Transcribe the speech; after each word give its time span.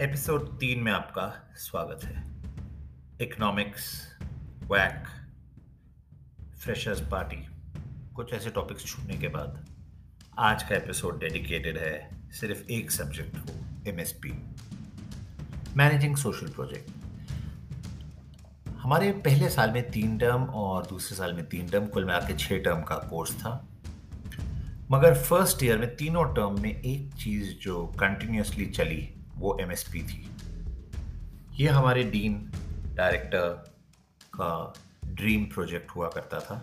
Episode 0.00 0.58
तीन 0.58 0.82
में 0.82 0.92
आपका 0.92 1.52
स्वागत 1.54 2.04
है। 2.04 2.42
इकोनॉमिक्स 3.20 4.08
वैक 4.62 5.04
फ्रेशर्स 6.60 7.00
पार्टी 7.00 7.36
कुछ 8.14 8.32
ऐसे 8.32 8.50
टॉपिक्स 8.50 8.84
छूटने 8.84 9.16
के 9.16 9.28
बाद 9.28 9.66
आज 10.38 10.62
का 10.62 10.76
एपिसोड 10.76 11.20
डेडिकेटेड 11.20 11.78
है 11.78 12.10
सिर्फ़ 12.30 12.72
एक 12.72 12.90
सब्जेक्ट 12.90 13.36
को 13.36 13.52
एमएसपी 13.90 14.32
मैनेजिंग 15.76 16.16
सोशल 16.16 16.48
प्रोजेक्ट 16.48 16.90
हमारे 18.68 19.12
पहले 19.12 19.48
साल 19.48 19.70
में 19.70 19.90
तीन 19.90 20.18
टर्म 20.18 20.44
और 20.44 20.86
दूसरे 20.86 21.16
साल 21.16 21.32
में 21.32 21.46
तीन 21.46 21.68
टर्म 21.68 21.86
कुल 21.86 22.04
मिला 22.04 22.18
के 22.18 22.36
छः 22.36 22.62
टर्म 22.62 22.82
का 22.82 22.96
कोर्स 22.96 23.36
था। 23.36 23.68
मगर 24.90 25.14
फ़र्स्ट 25.14 25.62
ईयर 25.62 25.78
में 25.78 25.96
तीनों 25.96 26.34
टर्म 26.34 26.62
में 26.62 26.80
एक 26.80 27.14
चीज़ 27.14 27.54
जो 27.54 27.86
कंटिन्यूसली 27.86 28.66
चली 28.66 29.14
वो 29.40 29.56
एमएसपी 29.60 30.02
थी। 30.02 30.28
ये 31.60 31.68
हमारे 31.68 32.04
डीन 32.10 32.34
डायरेक्टर 32.96 33.48
का 34.34 34.52
ड्रीम 35.06 35.44
प्रोजेक्ट 35.44 35.90
हुआ 35.96 36.08
करता 36.08 36.40
था। 36.40 36.56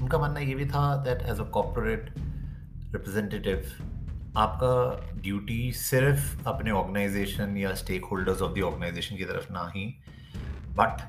उनका 0.00 0.18
मानना 0.18 0.40
ये 0.40 0.54
भी 0.54 0.66
था 0.66 0.84
that 1.04 1.22
as 1.22 1.40
a 1.40 1.44
corporate 1.50 2.12
representative 2.92 3.72
आपका 4.38 5.20
ड्यूटी 5.22 5.72
सिर्फ़ 5.72 6.48
अपने 6.48 6.70
ऑर्गेनाइजेशन 6.70 7.56
या 7.56 7.74
stake 7.74 8.04
holders 8.04 8.42
of 8.42 8.58
the 8.58 8.62
organisation 8.62 9.16
की 9.16 9.24
तरफ़ 9.24 9.52
ना 9.52 9.70
ही 9.76 9.86
बट 10.76 11.00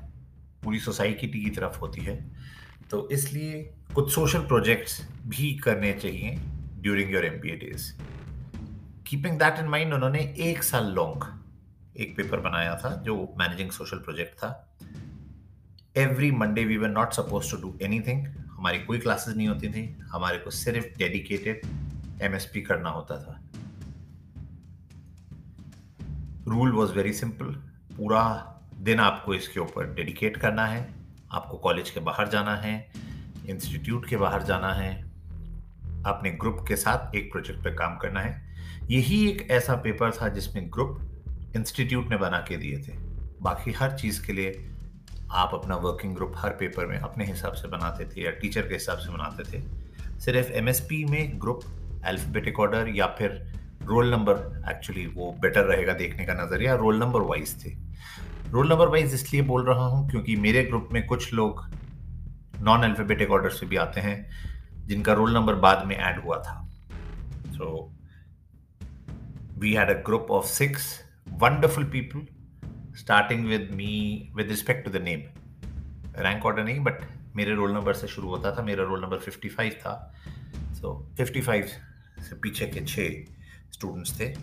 पूरी 0.64 0.78
सोसाइटी 0.80 1.28
की 1.28 1.50
तरफ़ 1.50 1.78
होती 1.80 2.00
है। 2.00 2.16
तो 2.90 3.08
इसलिए 3.12 3.62
कुछ 3.94 4.12
सोशल 4.14 4.46
प्रोजेक्ट्स 4.46 5.00
भी 5.26 5.52
करने 5.64 5.92
चाहिए 5.92 6.36
during 6.82 7.12
your 7.14 7.24
M 7.24 7.38
days 7.40 7.92
keeping 9.08 9.38
that 9.38 9.58
in 9.58 9.64
mind 9.64 9.94
उन्होंने 9.94 10.34
एक 10.38 10.62
साल 10.62 10.86
लॉन्ग 10.86 11.44
एक 11.96 12.16
पेपर 12.16 12.40
बनाया 12.40 12.76
था, 12.76 12.96
जो 12.96 13.34
मैनेजिंग 13.38 13.70
सोशल 13.70 13.96
प्रोजेक्ट 13.96 14.34
था। 14.34 14.76
Every 15.96 16.30
Monday 16.30 16.64
we 16.64 16.76
were 16.76 16.88
not 16.88 17.12
supposed 17.12 17.50
to 17.50 17.56
do 17.56 17.78
anything 17.82 18.26
हमारी 18.26 18.78
कोई 18.78 18.98
क्लासेस 18.98 19.36
नहीं 19.36 19.48
होती 19.48 19.68
थी। 19.68 19.98
हमारे 20.00 20.38
को 20.38 20.50
सिर्फ़ 20.50 20.98
डेडिकेटेड 20.98 21.60
एमएसपी 22.22 22.62
करना 22.62 22.90
होता 22.90 23.16
था। 23.16 23.40
रूल 26.48 26.72
वॉज़ 26.72 26.92
वेरी 26.92 27.12
सिंपल 27.12 27.46
पूरा 27.96 28.54
दिन 28.78 29.00
आपको 29.00 29.34
इसके 29.34 29.60
ऊपर 29.60 29.94
डेडिकेट 29.94 30.36
करना 30.36 30.66
है। 30.66 30.94
आपको 31.32 31.56
कॉलेज 31.56 31.90
के 31.90 32.00
बाहर 32.00 32.28
जाना 32.28 32.56
है। 32.56 32.92
इंस्टीट्यूट 33.46 34.08
के 34.08 34.16
बाहर 34.16 34.42
जाना 34.42 34.72
है। 34.74 35.02
अपने 36.06 36.30
ग्रुप 36.30 36.64
के 36.68 36.76
साथ 36.76 37.14
एक 37.14 37.32
प्रोजेक्ट 37.32 37.64
पे 37.64 37.74
काम 37.74 37.96
करना 37.96 38.20
है। 38.20 38.47
यही 38.90 39.28
एक 39.30 39.50
ऐसा 39.50 39.74
पेपर 39.74 40.10
था 40.10 40.28
जिसमें 40.28 40.66
ग्रुप 40.66 40.98
इंस्टीट्यूट 41.56 42.10
ने 42.10 42.16
बना 42.16 42.38
के 42.38 42.56
दिए 42.56 42.78
थे। 42.78 42.92
बाकी 43.42 43.72
हर 43.72 43.90
चीज़ 43.92 44.26
के 44.26 44.32
लिए 44.32 44.70
आप 45.30 45.50
अपना 45.54 45.76
वर्किंग 45.76 46.14
ग्रुप 46.14 46.32
हर 46.36 46.50
पेपर 46.50 46.86
में 46.86 46.98
अपने 46.98 47.24
हिसाब 47.24 47.52
से 47.52 47.68
बनाते 47.68 48.04
थे 48.04 48.24
या 48.24 48.30
टीचर 48.30 48.62
के 48.62 48.74
हिसाब 48.74 48.98
से 48.98 49.12
बनाते 49.12 49.42
थे। 49.42 49.62
सिर्फ़ 50.20 50.52
एमएसपी 50.52 51.04
में 51.04 51.40
ग्रुप 51.40 51.60
अल्फ़ाबेटिक 52.04 52.60
ऑर्डर 52.60 52.88
या 52.88 53.06
फिर 53.06 53.52
रोल 53.82 54.10
नंबर 54.10 54.64
एक्चुअली 54.70 55.06
वो 55.06 55.32
बेटर 55.40 55.64
रहेगा 55.64 55.92
देखने 55.92 56.24
का 56.24 56.34
नज़रिया। 56.34 56.74
रोल 56.74 56.98
नंबर 56.98 57.20
वाइज 57.20 57.64
थे। 57.64 57.70
रोल 58.50 58.68
नंबर 58.68 58.88
वाइज 58.88 59.14
इसलिए 59.14 59.42
बोल 59.42 59.66
रहा 59.66 59.86
हूँ 59.86 60.10
क्योंकि 60.10 60.36
मेरे 60.36 60.64
ग्रुप 60.64 60.88
में 60.92 61.06
कुछ 61.06 61.32
लोग 61.32 61.64
नॉन 62.60 62.82
अल्फ़ाबेटिक 62.82 63.30
ऑर्डर 63.30 63.50
से 63.50 63.66
भी 63.66 63.76
आते 63.76 64.00
हैं 64.00 64.30
जिनका 64.86 65.12
रोल 65.12 65.34
नंबर 65.34 65.54
बाद 65.54 65.86
में 65.86 65.96
ऐड 65.96 66.24
हुआ 66.24 66.38
था। 66.38 66.68
So 67.46 67.92
so, 67.92 67.97
we 69.60 69.74
had 69.74 69.90
a 69.90 70.02
group 70.08 70.28
of 70.30 70.44
six 70.46 71.02
wonderful 71.42 71.84
people, 71.84 72.20
starting 72.94 73.44
with 73.44 73.70
me 73.78 74.30
with 74.36 74.50
respect 74.50 74.84
to 74.86 74.92
the 74.96 75.00
name. 75.00 75.22
Rank 76.18 76.46
order 76.46 76.64
नहीं 76.64 76.80
बट 76.80 77.00
मेरे 77.36 77.54
रोल 77.54 77.72
नंबर 77.72 77.92
से 77.92 78.06
शुरू 78.06 78.28
होता 78.28 78.52
था 78.52 78.62
मेरा 78.62 78.84
रोल 78.84 79.02
नंबर 79.02 79.18
55 79.18 79.72
था। 79.72 80.14
सो 80.56 81.10
so, 81.10 81.20
55 81.20 81.64
से 82.22 82.34
पीछे 82.34 82.66
के 82.66 82.80
छः 82.80 83.24
स्टूडेंट्स 83.72 84.20
थे। 84.20 84.34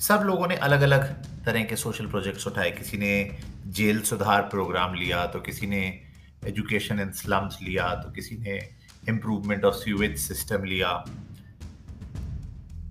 सब 0.00 0.22
लोगों 0.24 0.48
ने 0.48 0.56
अलग 0.56 0.80
अलग 0.80 1.24
तरह 1.44 1.64
के 1.64 1.76
सोशल 1.76 2.06
प्रोजेक्ट्स 2.06 2.46
उठाए। 2.46 2.70
किसी 2.70 2.98
ने 2.98 3.38
जेल 3.66 4.00
सुधार 4.00 4.42
प्रोग्राम 4.42 4.94
लिया 4.94 5.26
तो 5.26 5.40
किसी 5.40 5.66
ने 5.66 6.02
एजुकेशन 6.44 7.00
इन 7.00 7.12
स्लम्स 7.12 7.58
लिया 7.62 7.94
तो 7.94 8.10
किसी 8.10 8.36
ने 8.36 8.70
इम्प्रूवमेंट 9.08 9.64
ऑफ़ 9.64 9.74
सीवेज 9.74 10.18
सिस्टम 10.18 10.64
लिया। 10.64 11.04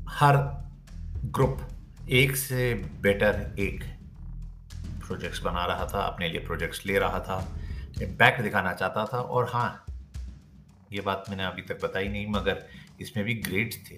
हर 0.09 0.62
ग्रुप 1.25 1.59
एक 2.11 2.35
से 2.35 2.73
बेटर 3.01 3.56
एक 3.59 3.84
प्रोजेक्ट्स 5.06 5.41
बना 5.41 5.66
रहा 5.66 5.85
था, 5.85 6.00
अपने 6.00 6.29
लिए 6.29 6.39
प्रोजेक्ट्स 6.45 6.85
ले 6.85 6.97
रहा 7.00 7.19
था 7.19 7.38
इम्पैक्ट 8.01 8.41
दिखाना 8.41 8.73
चाहता 8.73 9.06
था 9.06 9.17
और 9.17 9.50
हाँ 9.50 9.85
ये 10.94 11.01
बात 11.01 11.25
मैंने 11.29 11.44
अभी 11.44 11.61
तक 11.61 11.84
बताई 11.84 12.07
नहीं, 12.07 12.28
मगर 12.28 12.66
इसमें 13.01 13.25
भी 13.25 13.34
ग्रेड्स 13.41 13.78
थे 13.89 13.97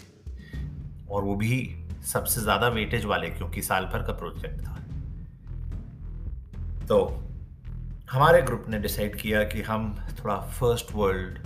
और 1.10 1.24
वो 1.24 1.36
भी 1.36 1.76
सबसे 2.12 2.42
ज़्यादा 2.42 2.68
वेटेज 2.68 3.06
वाले 3.06 3.30
क्योंकि 3.30 3.62
साल 3.62 3.86
भर 3.86 4.04
का 4.04 4.14
प्रोजेक्ट 4.14 4.62
था। 4.62 4.76
तो 6.88 6.98
हमारे 8.12 8.42
ग्रुप 8.42 8.66
ने 8.70 8.80
डिसाइड 8.80 9.16
किया 9.16 9.44
कि 9.44 9.62
हम 9.62 9.94
थोड़ा 10.20 10.36
फ़र्स्ट 10.52 10.92
वर्ल्ड 10.96 11.40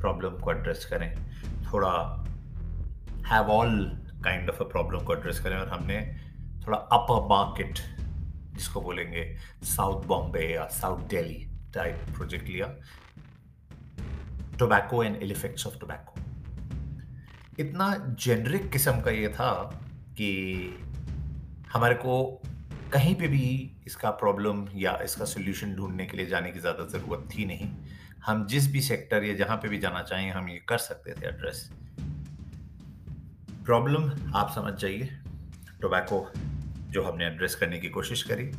प्रॉब्लम 0.00 0.38
को 0.38 0.52
एड्रेस 0.52 0.84
करें, 0.84 1.14
थोड़ा 1.72 1.92
have 3.26 3.50
all 3.50 3.78
kind 4.26 4.50
of 4.50 4.62
a 4.62 4.68
problem 4.68 5.04
को 5.04 5.14
एड्रेस 5.14 5.40
करें 5.40 5.56
और 5.56 5.68
हमने 5.68 6.00
थोड़ा 6.66 6.78
अपर 6.92 7.26
मार्केट 7.28 7.78
जिसको 8.54 8.80
बोलेंगे 8.80 9.24
साउथ 9.66 10.04
बॉम्बे 10.06 10.44
या 10.44 10.66
साउथ 10.72 11.08
दिल्ली 11.08 11.46
टाइप 11.74 12.06
प्रोजेक्ट 12.14 12.48
लिया। 12.48 12.66
Tobacco 14.58 15.02
and 15.04 15.16
ill 15.16 15.32
effects 15.32 15.66
of 15.66 15.78
tobacco 15.78 16.20
इतना 17.58 17.94
जेनरिक 18.20 18.70
किस्म 18.72 19.00
का 19.00 19.10
ये 19.10 19.28
था 19.28 19.52
कि 20.18 20.30
हमारे 21.72 21.94
को 21.96 22.16
कहीं 22.92 23.14
पे 23.14 23.28
भी 23.28 23.46
इसका 23.86 24.10
प्रॉब्लम 24.20 24.66
या 24.76 24.98
इसका 25.04 25.24
सोल्यूशन 25.26 25.74
ढूँढने 25.74 26.06
के 26.06 26.16
लिए 26.16 26.26
जाने 26.26 26.50
की 26.52 26.60
ज़्यादा 26.60 26.86
ज़रूरत 26.88 27.28
थी 27.30 27.44
नहीं। 27.46 27.68
हम 28.26 28.46
जिस 28.46 28.70
भी 28.72 28.80
सेक्टर 28.82 29.24
या 29.24 29.34
जहाँ 29.34 29.56
पे 29.56 29.68
भी 29.68 29.78
जाना 29.78 30.02
चाहें, 30.02 30.30
हम 30.30 30.48
ये 30.48 30.58
कर 30.68 30.78
सकते 30.80 31.12
थे 31.12 31.26
एड्रेस 31.28 31.68
प्रॉब्लम 33.66 34.32
आप 34.36 34.52
समझ 34.54 34.72
जाइए। 34.74 35.08
टोबैको 35.82 36.32
जो 36.90 37.02
हमने 37.02 37.26
एड्रेस 37.26 37.54
करने 37.54 37.78
की 37.78 37.88
कोशिश 37.88 38.22
करी, 38.22 38.50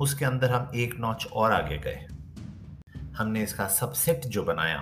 उसके 0.00 0.24
अंदर 0.24 0.50
हम 0.50 0.70
एक 0.74 0.94
नॉच 1.00 1.26
और 1.26 1.52
आगे 1.52 1.78
गए। 1.78 2.06
हमने 3.16 3.42
इसका 3.42 3.66
सबसेट 3.68 4.26
जो 4.26 4.42
बनाया, 4.42 4.78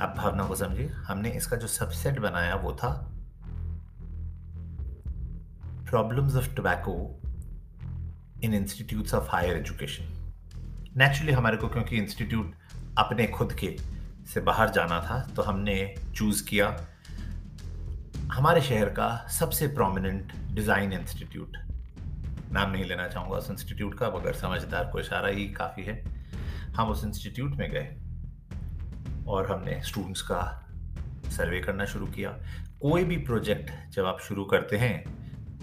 आप 0.00 0.14
भावना 0.16 0.44
को 0.44 0.54
समझिए, 0.54 0.88
हमने 0.88 1.30
इसका 1.30 1.56
जो 1.56 1.66
सबसेट 1.66 2.18
बनाया 2.18 2.54
वो 2.54 2.72
था 2.72 2.90
problems 5.90 6.36
of 6.36 6.54
tobacco 6.54 7.20
in 8.42 8.54
institutes 8.54 9.14
of 9.14 9.30
higher 9.30 9.56
education 9.56 10.04
naturally 10.96 11.32
हमारे 11.32 11.56
को 11.56 11.68
क्योंकि 11.68 11.96
इंस्टीट्यूट 11.96 12.54
अपने 12.98 13.26
खुद 13.26 13.52
के 13.52 13.76
से 14.34 14.40
बाहर 14.40 14.70
जाना 14.70 15.00
था 15.00 15.20
तो 15.36 15.42
हमने 15.42 15.94
चूज़ 16.14 16.48
किया 16.48 16.70
हमारे 18.32 18.60
शहर 18.60 18.88
का 18.90 19.26
सबसे 19.30 19.66
प्रोमिनेंट 19.68 20.32
डिज़ाइन 20.54 20.92
इंस्टीट्यूट 20.92 21.56
नाम 22.52 22.70
नहीं 22.70 22.84
लेना 22.84 23.06
चाहूँगा 23.08 23.36
उस 23.36 23.50
इंस्टीट्यूट 23.50 23.94
का, 23.98 24.10
मगर 24.10 24.32
समझदार 24.34 24.90
को 24.92 25.00
इशारा 25.00 25.28
ही 25.28 25.46
काफ़ी 25.52 25.82
है। 25.84 26.02
हम 26.76 26.90
उस 26.90 27.04
इंस्टीट्यूट 27.04 27.56
में 27.56 27.70
गए 27.70 29.24
और 29.28 29.50
हमने 29.50 29.80
स्टूडेंट्स 29.84 30.22
का 30.22 30.40
सर्वे 31.36 31.60
करना 31.60 31.84
शुरू 31.84 32.06
किया। 32.08 32.30
कोई 32.82 33.04
भी 33.04 33.16
प्रोजेक्ट 33.24 33.70
जब 33.94 34.06
आप 34.06 34.20
शुरू 34.20 34.44
करते 34.44 34.76
हैं 34.76 34.96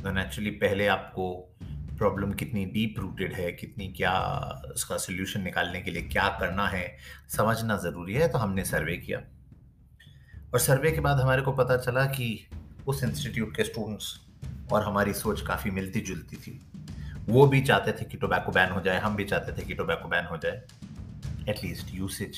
तो 0.04 0.12
नेचुरली 0.12 0.52
पहले 0.58 0.88
आपको 0.88 1.32
प्रॉब्लम 1.98 2.32
कितनी 2.34 2.66
डीप 2.66 3.00
रूटेड 3.00 3.34
है, 3.34 3.52
कितनी 3.54 3.88
क्या 3.94 4.14
उसका 4.74 4.98
सोल्यूशन 4.98 5.42
निकालने 5.42 5.82
के 5.82 5.92
लिए 5.92 6.02
क्या 6.04 6.28
करना 6.40 6.68
है, 6.68 6.86
समझना 7.30 7.78
ज़रूरी 7.78 8.14
है 8.14 8.28
तो 8.28 8.38
हमने 8.38 8.66
सर्वे 8.66 8.98
किया। 8.98 9.22
और 10.56 10.62
सर्वे 10.62 10.92
के 10.92 11.00
बाद 11.00 11.20
हमारे 11.20 11.42
को 11.42 11.52
पता 11.52 11.76
चला 11.78 12.06
कि 12.06 12.48
उस 12.88 13.04
इंस्टीट्यूट 13.04 13.56
के 13.56 13.64
स्टूडेंट्स 13.64 14.06
और 14.72 14.84
हमारी 14.84 15.14
सोच 15.14 15.42
काफ़ी 15.42 15.72
मिलती 15.72 16.00
जुलती 16.00 16.36
थी। 16.36 16.60
वो 17.30 17.46
भी 17.48 17.62
चाहते 17.62 17.92
थे 17.92 18.06
कि 18.06 18.18
टोबैको 18.18 18.52
बैन 18.52 18.72
हो 18.72 18.82
जाए, 18.82 19.00
हम 19.00 19.16
भी 19.16 19.26
चाहते 19.26 19.52
थे 19.52 19.66
कि 19.66 19.74
टोबैको 19.74 20.08
बैन 20.10 20.26
हो 20.26 20.38
जाए। 20.38 20.62
एटलीस्ट 21.50 21.94
यूसेज 21.94 22.38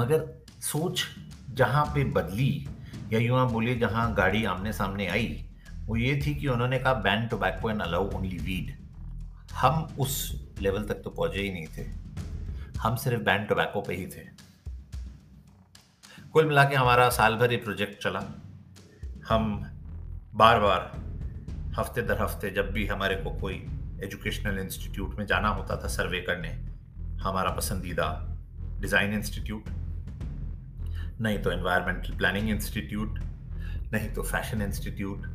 मगर 0.00 0.24
सोच 0.60 1.04
जहाँ 1.50 1.84
पे 1.84 2.04
बदली 2.04 2.68
या 3.12 3.18
यूँ 3.18 3.50
बोलिए 3.52 3.78
जहाँ 3.78 4.14
गाड़ी 4.14 4.44
आमने 4.44 4.72
सामने 4.72 5.06
आई, 5.06 5.44
वो 5.86 5.96
ये 5.96 6.20
थी 6.26 6.34
कि 6.34 6.48
उन्होंने 6.48 6.78
कहा 6.78 6.94
ban 6.94 7.26
tobacco 7.26 7.70
and 7.70 7.82
allow 7.82 8.10
only 8.10 8.38
weed 8.38 8.72
हम 9.52 9.96
उस 9.98 10.16
लेवल 10.60 10.84
तक 10.84 11.02
तो 11.04 11.10
पहुँचे 11.10 11.40
ही 11.40 11.52
नहीं 11.52 11.66
थे। 11.78 11.84
हम 12.78 12.96
सिर्फ़ 12.96 13.22
बैन 13.22 13.44
टोबैको 13.44 13.80
पे 13.80 13.94
ही 13.94 14.06
थे। 14.06 14.43
कुल 16.34 16.46
मिला 16.46 16.62
के 16.64 16.74
हमारा 16.74 17.08
साल 17.10 17.34
भर 17.36 17.52
ये 17.52 17.56
प्रोजेक्ट 17.56 18.02
चला। 18.02 18.20
हम 19.28 19.44
बार 20.34 20.58
बार, 20.60 20.90
हफ़्ते 21.76 22.02
दर 22.02 22.22
हफ़्ते 22.22 22.50
जब 22.50 22.70
भी 22.72 22.86
हमारे 22.86 23.16
को 23.16 23.30
कोई 23.40 23.54
एजुकेशनल 24.04 24.58
इंस्टीट्यूट 24.58 25.14
में 25.18 25.24
जाना 25.26 25.48
होता 25.48 25.76
था 25.76 25.88
सर्वे 25.88 26.20
करने, 26.20 26.48
हमारा 27.22 27.50
पसंदीदा 27.50 28.08
डिज़ाइन 28.80 29.14
इंस्टीट्यूट 29.14 29.68
नहीं 31.20 31.38
तो 31.38 31.52
एनवायरमेंटल 31.52 32.16
प्लानिंग 32.16 32.50
इंस्टीट्यूट 32.50 33.18
नहीं 33.92 34.12
तो 34.14 34.22
फ़ैशन 34.24 34.62
इंस्टीट्यूट 34.62 35.26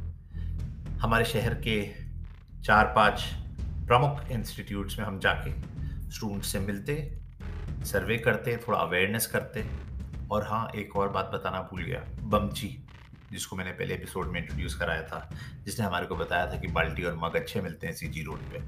हमारे 1.01 1.25
शहर 1.25 1.53
के 1.67 1.81
चार 2.63 2.93
पाँच 2.95 3.29
प्रमुख 3.87 4.31
इंस्टीट्यूट्स 4.31 4.99
में 4.99 5.05
हम 5.05 5.19
जाके 5.19 5.59
स्टूडेंट 6.11 6.43
से 6.43 6.59
मिलते 6.61 7.03
सर्वे 7.85 8.17
करते, 8.17 8.57
थोड़ा 8.57 8.79
अवेयरनेस 8.79 9.27
करते। 9.27 9.69
और 10.31 10.43
हाँ 10.43 10.71
एक 10.75 10.95
और 10.95 11.09
बात 11.09 11.31
बताना 11.33 11.61
भूल 11.61 11.83
गया। 11.83 12.05
बमची 12.19 12.85
जिसको 13.31 13.55
मैंने 13.55 13.71
पहले 13.71 13.93
एपिसोड 13.93 14.27
में 14.27 14.41
इंट्रोड्यूस 14.41 14.75
कराया 14.75 15.03
था 15.03 15.29
जिसने 15.65 15.85
हमारे 15.85 16.05
को 16.05 16.15
बताया 16.15 16.51
था 16.51 16.57
कि 16.57 16.67
बाल्टी 16.67 17.03
और 17.03 17.15
मग 17.15 17.35
अच्छे 17.35 17.61
मिलते 17.61 17.87
हैं 17.87 17.93
सीजी 17.93 18.23
रोड 18.23 18.39
पे। 18.39 18.63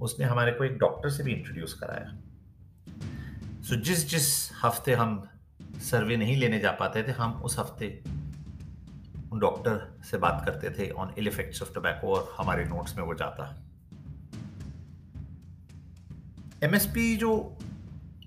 उसने 0.00 0.26
हमारे 0.26 0.52
को 0.52 0.64
एक 0.64 0.78
डॉक्टर 0.78 1.10
से 1.10 1.22
भी 1.22 1.32
इंट्रोड्यूस 1.32 1.74
कराया। 1.74 2.18
सो 3.62 3.74
so, 3.74 3.80
जिस 3.80 4.08
जिस 4.08 4.52
हफ़्ते 4.62 4.92
हम 4.92 5.28
सर्वे 5.62 6.16
नहीं 6.16 6.36
लेने 6.36 6.58
जा 6.58 6.70
पाते 6.70 7.02
थे 7.02 7.12
हम 7.12 7.32
उस 7.32 7.58
हफ़्ते 7.58 8.02
उन 9.32 9.38
डॉक्टर 9.38 9.98
से 10.04 10.18
बात 10.18 10.42
करते 10.44 10.70
थे 10.70 10.90
on 10.90 11.14
ill 11.18 11.28
effects 11.28 11.62
of 11.62 11.72
tobacco 11.74 12.14
और 12.14 12.34
हमारे 12.38 12.64
नोट्स 12.64 12.96
में 12.96 13.04
वो 13.04 13.14
जाता। 13.14 13.62
एमएसपी 16.62 17.16
जो 17.16 17.58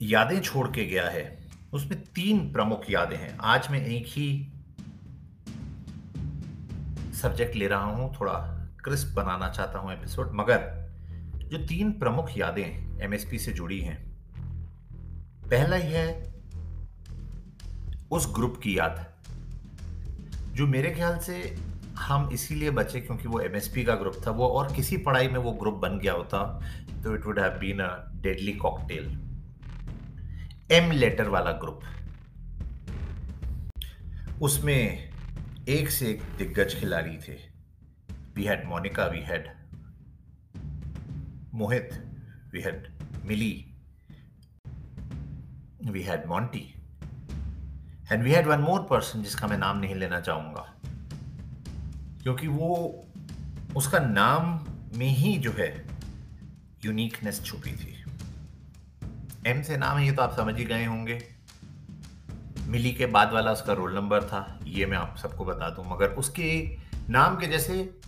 यादें 0.01 0.41
छोड़ 0.41 0.67
के 0.67 0.85
गया 0.85 1.09
है 1.09 1.38
उसमें 1.73 2.01
तीन 2.05 2.51
प्रमुख 2.53 2.89
यादें 2.89 3.17
हैं। 3.17 3.37
आज 3.37 3.67
मैं 3.71 3.85
एक 3.85 4.05
ही 4.07 4.29
सब्जेक्ट 7.13 7.55
ले 7.55 7.67
रहा 7.67 7.83
हूँ, 7.83 8.13
थोड़ा 8.15 8.33
क्रिस्प 8.83 9.15
बनाना 9.15 9.49
चाहता 9.49 9.79
हूँ 9.79 9.91
एपिसोड 9.93 10.31
मगर 10.35 10.57
जो 11.43 11.57
तीन 11.67 11.91
प्रमुख 11.91 12.37
यादें 12.37 13.01
एमएसपी 13.01 13.39
से 13.39 13.51
जुड़ी 13.51 13.79
हैं, 13.79 13.97
पहला 15.43 15.75
ही 15.75 15.93
है 15.93 16.07
उस 18.11 18.27
ग्रुप 18.35 18.59
की 18.63 18.77
याद, 18.79 19.05
जो 20.55 20.67
मेरे 20.67 20.91
ख्याल 20.91 21.17
से 21.19 21.55
हम 21.99 22.29
इसीलिए 22.33 22.69
बचे 22.71 22.99
क्योंकि 23.01 23.27
वो 23.27 23.39
एमएसपी 23.39 23.83
का 23.83 23.95
ग्रुप 23.95 24.21
था, 24.27 24.31
वो 24.31 24.47
और 24.47 24.73
किसी 24.73 24.97
पढ़ाई 24.97 25.27
में 25.27 25.39
वो 25.39 25.51
ग्रुप 25.53 25.75
बन 25.79 25.99
गया 25.99 26.13
होता 26.13 26.43
तो 27.03 27.15
it 27.15 27.25
would 27.25 27.39
have 27.39 27.59
been 27.59 27.79
a 27.79 27.89
deadly 28.21 28.53
cocktail 28.55 29.17
M 30.71 30.91
letter 30.91 31.27
वाला 31.27 31.51
ग्रुप 31.51 31.81
उसमें 34.41 35.09
एक 35.67 35.89
से 35.89 36.09
एक 36.09 36.21
दिग्गज 36.37 36.75
खिलाड़ी 36.79 37.17
थे। 37.17 37.33
We 38.35 38.43
had 38.43 38.65
Monica 38.65 39.05
we 39.05 39.19
had 39.19 39.47
Mohit 41.53 41.89
we 42.53 42.61
had 42.61 42.87
Milly 43.25 43.73
we 45.85 46.03
had 46.03 46.25
Monty 46.25 46.75
and 48.11 48.23
we 48.23 48.31
had 48.31 48.47
one 48.47 48.59
more 48.59 48.79
person 48.81 49.23
जिसका 49.23 49.47
मैं 49.47 49.57
नाम 49.57 49.79
नहीं 49.79 49.95
लेना 49.95 50.19
चाहूँगा। 50.19 50.73
क्योंकि 52.23 52.47
वो, 52.47 53.05
उसका 53.75 53.99
नाम 53.99 54.65
में 54.97 55.09
ही 55.09 55.37
जो 55.37 55.51
है 55.51 55.87
यूनिकनेस 56.85 57.43
छुपी 57.43 57.71
थी। 57.71 58.03
एम 59.49 59.61
से 59.61 59.77
नाम 59.77 59.97
है, 59.97 60.05
ये 60.05 60.11
तो 60.11 60.21
आप 60.21 60.35
समझ 60.35 60.57
ही 60.57 60.65
गए 60.65 60.85
होंगे। 60.85 61.19
मिली 62.67 62.91
के 62.91 63.05
बाद 63.05 63.31
वाला 63.31 63.51
उसका 63.51 63.73
रोल 63.73 63.95
नंबर 63.95 64.23
था, 64.23 64.59
ये 64.63 64.85
मैं 64.85 64.97
आप 64.97 65.17
सबको 65.17 65.45
बता 65.45 65.69
दूँ, 65.69 65.85
मगर 65.87 66.09
उसके 66.09 66.77
नाम 67.09 67.37
के 67.37 67.47
जैसे 67.47 67.99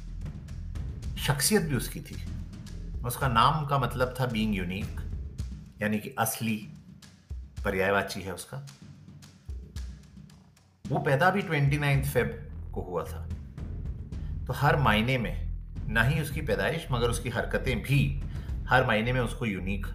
शख्सियत 1.17 1.61
भी 1.61 1.75
उसकी 1.75 1.99
थी। 1.99 2.23
उसका 3.05 3.27
नाम 3.27 3.65
का 3.65 3.79
मतलब 3.79 4.15
था 4.19 4.25
बीइंग 4.25 4.55
यूनिक 4.55 4.99
यानी 5.81 5.99
कि 5.99 6.15
असली 6.19 6.55
पर्यायवाची 7.63 8.21
है 8.21 8.33
उसका। 8.33 8.67
वो 10.87 10.99
पैदा 10.99 11.29
भी 11.29 11.41
ट्वेंटी 11.41 11.77
नाइन्थ 11.77 12.05
फेब 12.05 12.51
को 12.73 12.81
हुआ 12.81 13.03
था। 13.03 13.27
तो 14.47 14.53
हर 14.53 14.75
महीने 14.75 15.17
में, 15.17 15.57
ना 15.87 16.03
ही 16.03 16.21
उसकी 16.21 16.41
पैदाइश, 16.41 16.87
मगर 16.91 17.09
उसकी 17.09 17.29
हरकतें 17.29 17.81
भी, 17.81 18.21
हर 18.67 18.85
महीने 18.87 19.13
में 19.13 19.21
उसको 19.21 19.45
यूनिक 19.45 19.87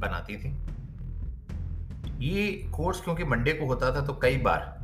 बनाती 0.00 0.36
थी। 0.36 0.50
ये 2.22 2.46
कोर्स 2.72 3.00
क्योंकि 3.00 3.24
मंडे 3.24 3.52
को 3.52 3.66
होता 3.66 3.94
था 3.94 4.00
तो 4.06 4.12
कई 4.22 4.36
बार 4.38 4.78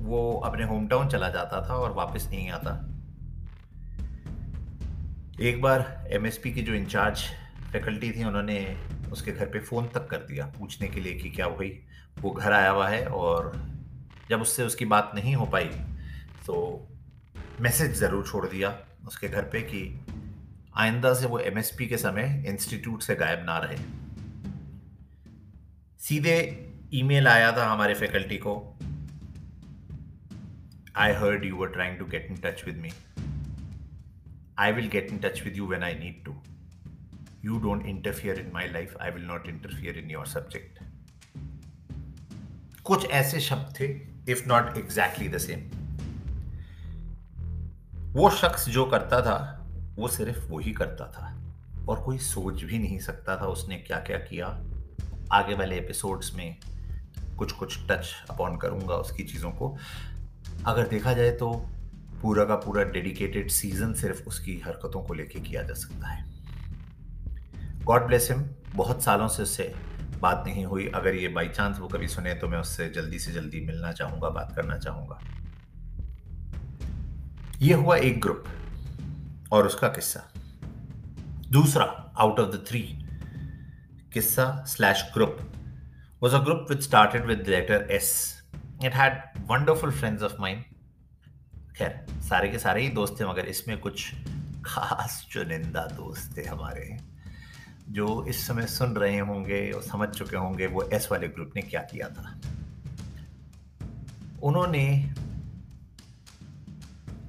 वो 0.00 0.32
अपने 0.44 0.64
होम 0.64 0.86
टाउन 0.88 1.08
चला 1.08 1.28
जाता 1.30 1.60
था 1.68 1.74
और 1.76 1.92
वापस 1.94 2.28
नहीं 2.30 2.48
आता। 2.50 2.72
एक 5.40 5.60
बार 5.62 6.08
एमएसपी 6.12 6.52
की 6.52 6.62
जो 6.62 6.74
इंचार्ज 6.74 7.22
फैकल्टी 7.72 8.10
थी, 8.12 8.24
उन्होंने 8.24 8.76
उसके 9.12 9.32
घर 9.32 9.46
पे 9.46 9.60
फ़ोन 9.60 9.88
तक 9.94 10.06
कर 10.08 10.18
दिया, 10.28 10.46
पूछने 10.58 10.88
के 10.88 11.00
लिए 11.00 11.14
कि 11.14 11.30
क्या 11.30 11.46
वही 11.48 11.70
वो 12.20 12.30
घर 12.30 12.52
आया 12.52 12.70
हुआ 12.70 12.88
है 12.88 13.06
और 13.08 13.52
जब 14.30 14.40
उससे 14.42 14.64
उसकी 14.64 14.84
बात 14.86 15.10
नहीं 15.14 15.34
हो 15.34 15.46
पाई 15.46 15.70
तो 16.46 16.54
मैसेज 17.60 17.94
ज़रूर 17.98 18.24
छोड़ 18.26 18.46
दिया 18.46 18.76
उसके 19.06 19.28
घर 19.28 19.42
पे 19.52 19.60
कि 19.62 19.80
आइंदा 20.76 21.14
से 21.14 21.26
वो 21.26 21.38
एमएसपी 21.38 21.86
के 21.86 21.96
समय 21.96 22.44
इंस्टीट्यूट 22.46 23.02
से 23.02 23.14
गायब 23.14 23.44
ना 23.44 23.58
रहे। 23.58 23.78
सीधे 25.98 26.36
ईमेल 26.94 27.28
आया 27.28 27.52
था 27.52 27.70
हमारे 27.70 27.94
फैकल्टी 27.94 28.36
को। 28.36 28.78
I 30.96 31.12
heard 31.12 31.44
you 31.44 31.56
were 31.56 31.68
trying 31.68 31.98
to 31.98 32.04
get 32.04 32.26
in 32.30 32.36
touch 32.36 32.64
with 32.64 32.76
me 32.76 32.90
I 34.58 34.72
will 34.72 34.88
get 34.88 35.06
in 35.10 35.18
touch 35.18 35.42
with 35.42 35.56
you 35.56 35.66
when 35.66 35.82
I 35.82 35.94
need 35.94 36.24
to 36.24 36.42
you 37.44 37.58
don't 37.58 37.86
interfere 37.86 38.38
in 38.38 38.50
my 38.54 38.68
life 38.68 38.96
I 39.00 39.10
will 39.10 39.24
not 39.24 39.48
interfere 39.48 39.98
in 39.98 40.10
your 40.10 40.26
subject 40.26 40.78
कुछ 42.84 43.10
ऐसे 43.10 43.40
शब्द 43.40 43.74
थे 43.80 43.86
if 44.32 44.48
not 44.48 44.76
exactly 44.76 45.28
the 45.28 45.38
same 45.38 45.70
वो 47.94 48.30
शख्स 48.30 48.68
जो 48.68 48.84
करता 48.86 49.20
था 49.20 49.60
वो 49.96 50.08
सिर्फ़ 50.08 50.46
वो 50.48 50.58
ही 50.58 50.72
करता 50.72 51.06
था 51.06 51.32
और 51.88 52.00
कोई 52.02 52.18
सोच 52.18 52.62
भी 52.62 52.78
नहीं 52.78 52.98
सकता 52.98 53.36
था 53.36 53.46
उसने 53.46 53.76
क्या 53.76 53.98
क्या 53.98 54.18
किया। 54.18 54.46
आगे 55.32 55.54
वाले 55.54 55.76
एपिसोड्स 55.78 56.34
में 56.34 56.56
कुछ 57.38 57.52
कुछ 57.52 57.78
टच 57.90 58.10
अपॉन 58.30 58.56
करूँगा 58.56 58.96
उसकी 58.96 59.24
चीज़ों 59.24 59.50
को। 59.50 59.76
अगर 60.66 60.88
देखा 60.88 61.12
जाए 61.12 61.30
तो 61.30 61.52
पूरा 62.22 62.44
का 62.44 62.56
पूरा 62.56 62.82
डेडिकेटेड 62.84 63.50
सीज़न 63.50 63.92
सिर्फ़ 63.94 64.22
उसकी 64.26 64.58
हरकतों 64.58 65.02
को 65.02 65.14
लेके 65.14 65.40
किया 65.40 65.62
जा 65.62 65.74
सकता 65.74 66.08
है। 66.08 66.24
गॉड 67.84 68.06
ब्लेस 68.06 68.28
हिम 68.30 68.44
बहुत 68.74 69.02
सालों 69.02 69.28
से 69.28 69.42
उससे 69.42 69.72
बात 70.20 70.44
नहीं 70.46 70.64
हुई। 70.64 70.86
अगर 70.86 71.14
ये 71.14 71.28
बाई 71.28 71.48
चांस 71.48 71.78
वो 71.78 71.88
कभी 71.88 72.08
सुने 72.08 72.34
तो 72.34 72.48
मैं 72.48 72.58
उससे 72.58 72.88
जल्दी 72.90 73.18
से 73.18 73.32
जल्दी 73.32 73.60
मिलना 73.60 73.92
चाहूँगा, 73.92 74.28
बात 74.28 74.52
करना 74.56 74.78
चाहूँगा। 74.78 75.20
ये 77.62 77.74
हुआ 77.74 77.96
एक 77.96 78.20
ग्रुप 78.20 78.44
और 79.54 79.66
उसका 79.66 79.88
किस्सा 79.88 80.20
दूसरा 81.50 81.84
आउट 82.18 82.40
ऑफ़ 82.40 82.56
द 82.56 82.64
थ्री 82.68 82.82
किस्सा 84.12 84.64
slash 84.68 85.10
group 85.14 85.50
a 86.22 86.38
group 86.40 86.70
which 86.70 86.82
started 86.82 87.26
with 87.26 87.44
the 87.44 87.52
letter 87.52 87.86
S. 87.90 88.42
It 88.82 88.94
had 88.94 89.16
wonderful 89.48 89.90
friends 89.90 90.22
of 90.22 90.38
mine. 90.38 90.62
खैर, 91.76 92.06
सारे 92.28 92.48
के 92.48 92.58
सारे 92.58 92.82
ही 92.82 92.88
दोस्त 92.88 93.16
थे, 93.20 93.24
मगर 93.24 93.46
इसमें 93.46 93.78
कुछ 93.78 94.14
खास 94.64 95.26
चुनिंदा 95.30 95.86
दोस्त 95.86 96.36
थे 96.36 96.44
हमारे 96.44 96.96
जो 97.88 98.24
इस 98.28 98.46
समय 98.46 98.66
सुन 98.66 98.96
रहे 98.96 99.18
होंगे 99.18 99.70
और 99.70 99.82
समझ 99.82 100.08
चुके 100.08 100.36
होंगे 100.36 100.66
वो 100.66 100.82
एस 100.92 101.08
वाले 101.10 101.28
ग्रुप 101.28 101.52
ने 101.56 101.62
क्या 101.62 101.82
किया 101.82 102.08
था 102.08 102.40
उन्होंने 104.42 104.86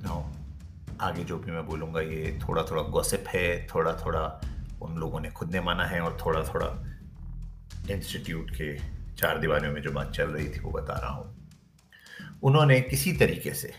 नो 0.04 0.35
आगे 1.02 1.24
जो 1.24 1.38
भी 1.38 1.52
मैं 1.52 1.66
बोलूँगा, 1.68 2.02
ये 2.02 2.40
थोड़ा 2.48 2.64
थोड़ा 2.64 2.82
गॉसिप 2.82 3.24
है 3.28 3.68
थोड़ा 3.68 3.94
थोड़ा 4.06 4.42
उन 4.82 4.96
लोगों 4.98 5.20
ने 5.20 5.30
खुद 5.30 5.52
ने 5.52 5.62
माना 5.62 5.86
है 5.86 6.00
और 6.02 6.18
थोड़ा 6.26 6.44
थोड़ा 6.44 6.68
इंस्टीट्यूट 7.92 8.52
के 8.52 8.78
चार 9.16 9.40
दीवारों 9.40 9.72
में 9.74 9.82
जो 9.82 9.92
बात 9.92 10.12
चल 10.12 10.28
रही 10.28 10.50
थी 10.50 10.60
वो 10.60 10.72
बता 10.72 10.94
रहा 10.94 11.12
हूँ। 11.12 11.48
उन्होंने 12.44 12.82
किसी 12.82 13.14
तरीके 13.14 13.54
से 13.54 13.74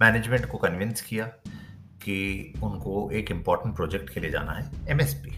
मैनेजमेंट 0.00 0.46
को 0.46 0.58
कन्विंस 0.58 1.00
किया 1.00 1.26
कि 2.02 2.54
उनको 2.62 3.10
एक 3.10 3.30
इंपॉर्टेंट 3.30 3.76
प्रोजेक्ट 3.76 4.10
के 4.10 4.20
लिए 4.20 4.30
जाना 4.30 4.52
है 4.52 4.70
एमएसपी 4.88 5.36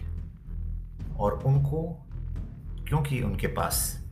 और 1.17 1.33
उनको, 1.33 2.07
क्योंकि 2.87 3.21
उनके 3.21 3.47
पास 3.47 4.03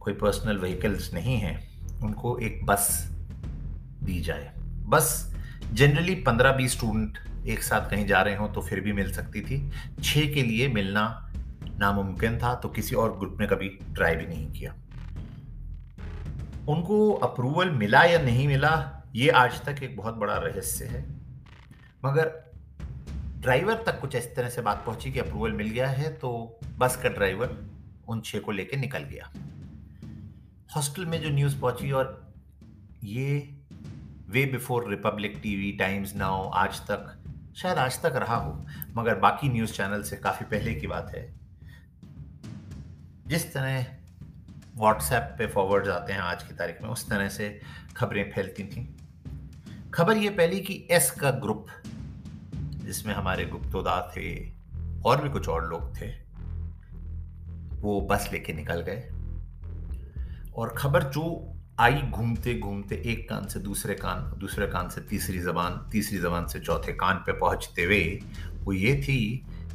कोई 0.00 0.14
पर्सनल 0.14 0.58
व्हीकल्स 0.58 1.12
नहीं 1.14 1.36
है, 1.36 1.68
उनको 2.02 2.38
एक 2.38 2.64
बस 2.66 3.08
दी 4.02 4.20
जाए। 4.20 4.52
बस 4.86 5.35
जनरली 5.72 6.14
पंद्रह 6.14 6.52
बीस 6.52 6.72
स्टूडेंट 6.72 7.18
एक 7.46 7.62
साथ 7.62 7.90
कहीं 7.90 8.06
जा 8.06 8.22
रहे 8.22 8.36
हो 8.36 8.48
तो 8.48 8.60
फिर 8.60 8.80
भी 8.80 8.92
मिल 8.92 9.12
सकती 9.12 9.40
थी। 9.40 9.70
छः 10.02 10.32
के 10.34 10.42
लिए 10.42 10.68
मिलना 10.68 11.22
नामुमकिन 11.80 12.38
था 12.38 12.54
तो 12.54 12.68
किसी 12.68 12.94
और 12.94 13.18
ग्रुप 13.18 13.40
ने 13.40 13.46
कभी 13.46 13.68
ट्राई 13.68 14.16
भी 14.16 14.26
नहीं 14.26 14.50
किया। 14.52 14.74
उनको 16.68 17.12
अप्रूवल 17.12 17.70
मिला 17.70 18.02
या 18.04 18.18
नहीं 18.18 18.46
मिला, 18.48 19.02
ये 19.14 19.28
आज 19.30 19.60
तक 19.64 19.82
एक 19.82 19.96
बहुत 19.96 20.14
बड़ा 20.14 20.36
रहस्य 20.36 20.84
है। 20.84 21.04
मगर 22.04 22.32
ड्राइवर 23.40 23.82
तक 23.86 24.00
कुछ 24.00 24.16
इस 24.16 24.34
तरह 24.36 24.48
से 24.48 24.62
बात 24.62 24.82
पहुँची 24.86 25.12
कि 25.12 25.18
अप्रूवल 25.18 25.52
मिल 25.52 25.68
गया 25.70 25.88
है 25.88 26.12
तो 26.12 26.58
बस 26.78 26.96
का 26.96 27.08
ड्राइवर 27.08 27.56
उन 28.08 28.20
छह 28.20 28.38
को 28.38 28.52
लेकर 28.52 28.76
निकल 28.76 29.04
गया। 29.04 29.30
हॉस्टल 30.76 31.06
में 31.06 31.20
जो 31.22 31.28
न्यूज़ 31.28 31.60
पहुँची 31.60 31.90
और 31.90 32.34
ये 33.04 33.55
way 34.28 34.46
before 34.46 34.90
republic 34.90 35.40
TV 35.42 35.72
times 35.72 36.16
now 36.16 36.50
Aaj 36.50 36.80
Tak, 36.80 37.24
शायद 37.56 37.78
आज 37.78 37.98
तक 38.02 38.12
रहा 38.16 38.36
हो, 38.36 38.66
मगर 38.96 39.14
बाकी 39.14 39.48
न्यूज़ 39.48 39.72
चैनल 39.72 40.02
से 40.02 40.16
काफ़ी 40.16 40.46
पहले 40.46 40.74
की 40.74 40.86
बात 40.86 41.12
है। 41.14 41.34
जिस 43.26 43.54
तरह 43.54 43.86
व्हाट्सएप 44.76 45.34
पे 45.38 45.46
फॉरवर्ड 45.46 45.88
आते 45.88 46.12
हैं 46.12 46.20
आज 46.20 46.42
की 46.42 46.54
तारीख 46.54 46.82
में, 46.82 46.88
उस 46.88 47.10
तरह 47.10 47.28
से 47.28 47.60
खबरें 47.96 48.32
फैलती 48.34 48.64
थी। 48.64 48.96
खबर 49.94 50.16
ये 50.16 50.30
पहली 50.30 50.60
कि 50.60 50.88
एस 50.90 51.10
का 51.10 51.30
ग्रुप 51.30 51.66
जिसमें 52.56 53.14
हमारे 53.14 53.44
गुप्तोदा 53.44 54.12
थे, 54.16 54.50
और 55.06 55.22
भी 55.22 55.30
कुछ 55.30 55.48
और 55.48 55.68
लोग 55.68 56.00
थे, 56.00 56.12
वो 57.80 58.00
बस 58.00 58.28
लेके 58.32 58.52
निकल 58.52 58.80
गए। 58.80 59.08
और 60.56 60.74
खबर 60.78 61.02
जो 61.02 61.52
आई 61.80 62.00
घूमते 62.02 62.54
घूमते 62.58 62.96
एक 63.06 63.28
कान 63.28 63.46
से 63.46 63.60
दूसरे 63.60 63.94
कान 63.94 64.38
दूसरे 64.40 64.66
कान 64.66 64.88
से 64.88 65.00
तीसरी 65.00 65.38
जबान 65.38 65.74
तीसरी 65.92 66.18
जबान 66.18 66.46
से 66.46 66.60
चौथे 66.60 66.92
कान 66.92 67.16
पे 67.16 67.32
पहुँचते 67.32 67.84
हुए 67.84 68.00
वो 68.64 68.72
ये 68.72 68.94
थी 69.02 69.18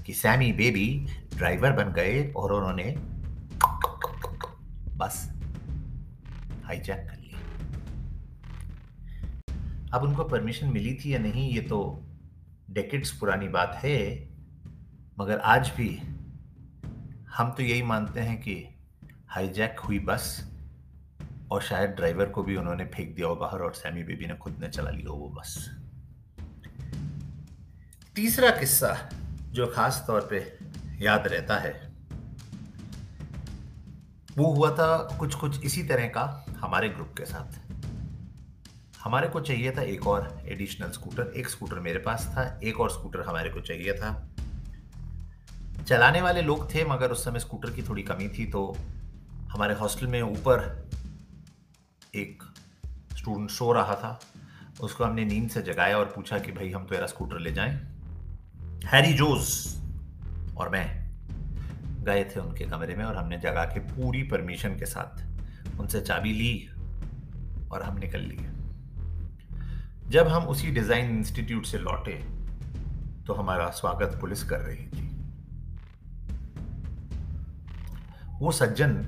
कि 0.06 0.14
सैमी 0.14 0.52
बेबी 0.54 0.88
ड्राइवर 1.36 1.72
बन 1.72 1.92
गए 1.94 2.34
और 2.38 2.54
उन्होंने 2.54 2.96
बस 4.98 5.30
हाईजैक 6.66 7.08
कर 7.10 7.18
लिया 7.18 7.40
अब 9.94 10.04
उनको 10.04 10.24
परमिशन 10.24 10.68
मिली 10.68 10.94
थी 10.96 11.14
या 11.14 11.20
नहीं, 11.20 11.50
ये 11.54 11.62
तो 11.62 12.04
डेकेड्स 12.70 13.12
पुरानी 13.12 13.48
बात 13.48 13.80
है, 13.84 13.98
मगर 15.20 15.38
आज 15.38 15.72
भी 15.78 15.90
हम 17.38 17.52
तो 17.52 17.64
यही 17.64 17.82
मानते 17.84 18.20
हैं 18.20 18.38
कि 18.42 18.64
हाईजैक 19.30 19.80
हुई 19.80 20.00
बस। 20.00 20.51
और 21.52 21.62
शायद 21.62 21.90
ड्राइवर 21.90 22.30
को 22.30 22.44
भी 22.44 22.56
उन्होंने 22.56 22.86
फेंक 22.86 23.16
दिया 23.16 23.28
हो 23.28 23.36
बाहर 23.36 23.60
और 23.60 23.74
सैमी 23.74 24.04
बेबी 24.04 24.26
ने 24.26 24.36
खुद 24.36 24.58
ने 24.60 24.68
चला 24.70 24.90
लिया 24.90 25.12
वो 25.12 25.30
बस। 25.30 25.56
तीसरा 28.16 28.50
किस्सा 28.52 28.96
जो 29.52 29.68
खास 29.68 30.04
तौर 30.08 30.28
पे 30.32 30.40
याद 31.04 31.28
रहता 31.28 31.58
है, 31.58 31.74
वो 34.38 34.52
हुआ 34.54 34.70
था 34.72 34.98
कुछ 35.20 35.36
कुछ 35.36 35.64
इसी 35.66 35.84
तरह 35.84 36.08
का 36.08 36.24
हमारे 36.60 36.90
ग्रुप 36.90 37.14
के 37.18 37.26
साथ। 37.26 37.60
हमारे 39.00 39.28
को 39.28 39.40
चाहिए 39.42 39.72
था 39.72 39.82
एक 39.84 40.08
और 40.08 40.44
एडिशनल 40.46 40.90
स्कूटर 40.92 41.32
एक 41.36 41.50
स्कूटर 41.50 41.80
मेरे 41.80 42.00
पास 42.00 42.26
था, 42.28 42.60
एक 42.64 42.80
और 42.80 42.90
स्कूटर 42.90 43.22
हमारे 43.22 43.50
को 43.50 43.62
चाहिए 43.62 43.94
था। 43.94 44.12
चलाने 45.88 46.22
वाले 46.22 46.42
लोग 46.42 46.74
थे, 46.74 46.84
मगर 46.86 47.12
उस 47.12 47.24
समय 47.26 47.40
स्कूटर 47.40 47.70
की 47.70 47.84
थोड़ी 47.84 48.04
कमी 48.04 48.28
थी 48.30 48.46
तो 48.46 48.76
हमारे 49.52 49.74
हॉस्टल 49.74 50.08
में 50.08 50.22
ऊपर 50.22 50.91
एक 52.14 52.44
स्टूडेंट 53.18 53.50
सो 53.50 53.72
रहा 53.72 53.96
था, 53.96 54.20
उसको 54.82 55.04
हमने 55.04 55.26
नींद 55.26 55.50
से 55.50 55.62
जगाया 55.62 55.98
और 55.98 56.06
पूछा 56.06 56.38
कि 56.40 56.52
भाई, 56.52 56.70
हम 56.72 56.84
तो 56.84 56.90
तेरा 56.90 57.08
स्कूटर 57.08 57.40
ले 57.40 57.52
जाएँ। 57.52 57.72
हैरी 58.86 59.14
जोज 59.14 60.58
और 60.58 60.70
मैं 60.70 60.86
गए 62.06 62.24
थे 62.26 62.40
उनके 62.40 62.66
कमरे 62.66 62.96
में 62.96 63.04
और 63.06 63.16
हमने 63.16 63.38
जगा 63.40 63.64
के 63.66 63.80
पूरी 63.88 64.24
परमिशन 64.24 64.78
के 64.78 64.86
साथ 64.86 65.80
उनसे 65.80 66.02
चाबी 66.02 66.34
ली 66.34 66.70
और 67.72 67.84
हम 67.84 67.98
निकल 67.98 68.22
लिए। 68.22 68.50
जब 70.10 70.28
हम 70.28 70.48
उसी 70.48 70.72
डिज़ाइन 70.72 71.18
इंस्टीट्यूट 71.18 71.66
से 71.66 71.78
लौटे 71.78 72.14
तो 73.28 73.34
हमारा 73.34 73.70
स्वागत 73.72 74.18
पुलिस 74.22 74.44
कर 74.44 74.60
रही 74.60 74.86
थी। 74.88 75.08
वो 78.40 78.52
सज्जन 78.52 79.02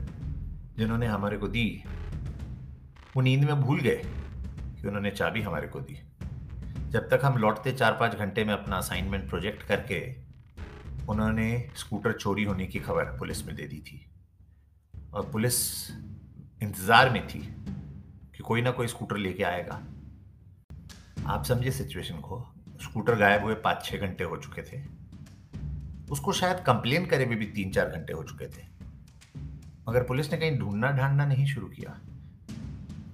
जिन्होंने 0.77 1.07
हमारे 1.07 1.37
को 1.37 1.47
दी 1.47 1.83
वो 3.15 3.21
नींद 3.21 3.43
में 3.43 3.61
भूल 3.61 3.79
गए 3.79 4.01
कि 4.81 4.87
उन्होंने 4.87 5.11
चाबी 5.11 5.41
हमारे 5.41 5.67
को 5.67 5.79
दी। 5.79 5.99
जब 6.91 7.07
तक 7.09 7.19
हम 7.23 7.37
लौटते 7.37 7.71
चार 7.71 7.91
पाँच 7.91 8.15
घंटे 8.15 8.43
में 8.45 8.53
अपना 8.53 8.77
असाइनमेंट 8.77 9.29
प्रोजेक्ट 9.29 9.63
करके 9.63 9.99
उन्होंने 11.09 11.47
स्कूटर 11.77 12.11
चोरी 12.11 12.43
होने 12.43 12.65
की 12.67 12.79
खबर 12.79 13.17
पुलिस 13.19 13.45
में 13.45 13.55
दे 13.55 13.67
दी 13.67 13.79
थी। 13.79 14.05
और 15.13 15.29
पुलिस 15.31 15.55
इंतज़ार 16.61 17.09
में 17.09 17.27
थी 17.27 17.39
कि 18.35 18.43
कोई 18.43 18.61
ना 18.61 18.71
कोई 18.71 18.87
स्कूटर 18.87 19.17
लेके 19.17 19.43
आएगा। 19.43 19.81
आप 21.27 21.43
समझिए 21.43 21.71
सिचुएशन 21.71 22.15
को 22.19 22.39
स्कूटर 22.81 23.15
गायब 23.15 23.43
हुए 23.43 23.55
पाँच 23.55 23.83
छः 23.85 23.97
घंटे 23.97 24.23
हो 24.23 24.37
चुके 24.37 24.61
थे। 24.61 24.81
उसको 26.11 26.31
शायद 26.31 26.57
कंप्लेन 26.57 27.05
करे 27.05 27.25
भी, 27.25 27.35
भी 27.35 27.45
तीन 27.45 27.71
चार 27.71 27.89
घंटे 27.89 28.13
हो 28.13 28.23
चुके 28.23 28.47
थे। 28.47 28.65
मगर 29.89 30.03
पुलिस 30.03 30.31
ने 30.31 30.37
कहीं 30.37 30.57
ढूंढना 30.59 30.91
ढांढना 30.91 31.25
नहीं 31.25 31.45
शुरू 31.45 31.67
किया। 31.67 31.99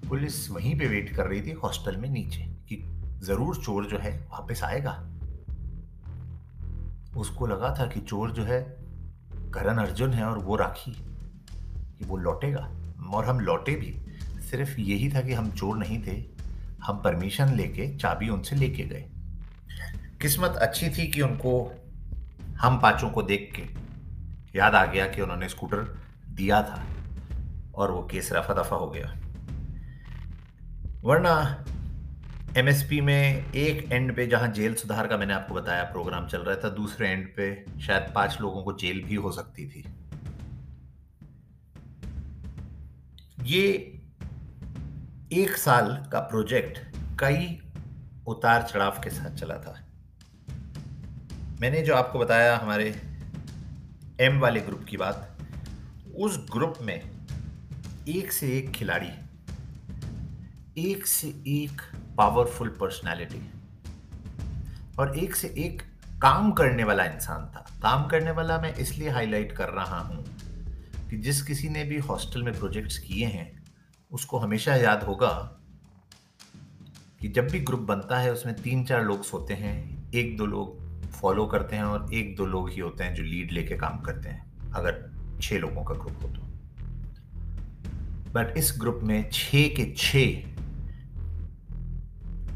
पुलिस 0.10 0.50
वहीं 0.52 0.80
पे 0.80 0.88
वेट 0.88 1.16
कर 1.16 1.28
रही 1.28 1.42
थी 1.42 1.52
हॉस्टल 1.52 1.98
में 1.98 2.10
नीचे 2.10 2.42
कि 2.42 2.84
ज़रूर 3.24 3.56
चोर 3.56 3.86
जो 3.86 3.98
है 3.98 4.28
वापस 4.32 4.62
आएगा। 4.64 4.92
उसको 7.18 7.48
लगा 7.48 7.76
था 7.80 7.88
कि 7.88 8.00
चोर 8.00 8.32
जो 8.32 8.44
है 8.44 8.62
करण 9.54 9.78
अर्जुन 9.78 10.14
है 10.14 10.26
और 10.26 10.40
वो 10.40 10.56
राखी 10.56 10.92
कि 12.00 12.06
वो 12.06 12.18
लौटेगा। 12.18 12.70
और 13.14 13.26
हम 13.26 13.40
लौटे 13.40 13.76
भी। 13.76 13.96
सिर्फ़ 14.42 14.80
यही 14.80 15.10
था 15.10 15.22
कि 15.22 15.34
हम 15.34 15.52
चोर 15.52 15.78
नहीं 15.78 16.04
थे। 16.04 16.24
हम 16.84 16.98
परमिशन 16.98 17.54
लेके 17.54 17.98
चाबी 17.98 18.30
उनसे 18.30 18.56
लेके 18.56 18.84
गए। 18.84 19.06
किस्मत 20.22 20.52
अच्छी 20.52 20.90
थी 20.90 21.08
कि 21.08 21.22
उनको 21.22 21.82
हम 22.60 22.80
पाँचों 22.80 23.10
को 23.10 23.22
देख 23.22 23.52
के 23.56 23.68
याद 24.60 24.76
आ 24.76 24.86
गया 24.86 25.08
कि 25.08 25.22
उन्होंने 25.22 25.50
स्कूटर 25.50 25.98
दिया 26.30 26.62
था 26.64 26.84
और 27.76 27.92
वो 27.92 28.08
केस 28.12 28.30
रफा 28.34 28.54
दफ़ा 28.54 28.78
हो 28.78 28.90
गया। 28.90 29.16
वरना 31.04 31.34
एमएसपी 32.58 33.00
में 33.02 33.52
एक 33.54 33.92
एंड 33.92 34.16
पे 34.16 34.26
जहाँ 34.28 34.48
जेल 34.48 34.74
सुधार 34.76 35.08
का 35.08 35.18
मैंने 35.18 35.34
आपको 35.34 35.54
बताया 35.54 35.84
प्रोग्राम 35.84 36.28
चल 36.28 36.40
रहा 36.40 36.56
था, 36.56 36.70
दूसरे 36.70 37.10
एंड 37.10 37.28
पे 37.36 37.66
शायद 37.82 38.12
पाँच 38.16 38.38
लोगों 38.42 38.64
को 38.64 38.74
जेल 38.74 39.04
भी 39.04 39.16
हो 39.16 39.32
सकती 39.32 39.68
थी। 39.70 39.84
ये 43.46 43.68
एक 45.34 45.56
साल 45.58 45.88
का 46.12 46.20
प्रोजेक्ट 46.20 46.80
कई 47.20 47.48
उतार 48.28 48.64
चढ़ाव 48.64 49.00
के 49.04 49.10
साथ 49.10 49.36
चला 49.36 49.58
था। 49.58 49.76
मैंने 51.62 51.82
जो 51.82 51.96
आपको 51.96 52.20
बताया, 52.20 52.58
हमारे 52.58 52.90
एम 54.20 54.40
वाले 54.40 54.60
ग्रुप 54.60 54.84
की 54.84 54.98
बात, 54.98 55.38
उस 56.18 56.46
ग्रुप 56.52 56.78
में 56.82 57.00
एक 58.10 58.32
से 58.32 58.58
एक 58.58 58.72
खिलाड़ी 58.72 59.12
एक 60.80 61.06
से 61.08 61.28
एक 61.48 61.82
पावरफुल 62.18 62.70
पर्सनालिटी 62.70 63.42
और 65.00 65.18
एक 65.20 65.36
से 65.36 65.48
एक 65.58 65.82
काम 66.22 66.52
करने 66.52 66.84
वाला 66.84 67.04
इंसान 67.04 67.46
था। 67.46 67.66
काम 67.84 68.08
करने 68.08 68.32
वाला 68.32 68.58
मैं 68.62 68.74
इसलिए 68.76 69.10
हाईलाइट 69.10 69.52
कर 69.52 69.70
रहा 69.70 70.00
हूँ 70.00 70.24
कि 71.10 71.18
जिस 71.18 71.42
किसी 71.42 71.70
ने 71.70 71.84
भी 71.84 71.98
हॉस्टल 72.00 72.44
में 72.44 72.54
प्रोजेक्ट्स 72.54 72.98
किए 72.98 73.26
हैं, 73.26 73.64
उसको 74.12 74.40
हमेशा 74.40 74.76
याद 74.76 75.04
होगा 75.04 75.30
कि 77.22 77.28
जब 77.28 77.48
भी 77.48 77.60
ग्रुप 77.60 77.80
बनता 77.80 78.18
है, 78.20 78.32
उसमें 78.34 78.56
तीन 78.56 78.84
चार 78.86 79.04
लोग 79.04 79.24
सोते 79.24 79.54
हैं 79.54 80.12
एक 80.12 80.38
दो 80.38 80.46
लोग 80.46 80.78
फॉलो 81.12 81.46
करते 81.46 81.76
हैं 81.76 81.84
और 81.84 82.14
एक 82.14 82.36
दो 82.36 82.46
लोग 82.46 82.70
ही 82.70 82.80
होते 82.80 83.04
हैं 83.04 83.16
जो 83.16 83.24
लीड 83.24 83.52
लेके 83.52 83.78
काम 83.78 84.00
करते 84.00 84.30
हैं, 84.30 84.72
अगर 84.72 85.12
छह 85.42 85.58
लोगों 85.58 85.84
का 85.84 85.96
ग्रुप 85.96 86.24
हो 86.24 86.30
तो। 86.30 86.48
बट 88.32 88.58
इस 88.58 88.74
ग्रुप 88.80 89.00
में 89.04 89.30
छह 89.34 89.68
के 89.68 89.94
छह 89.98 90.49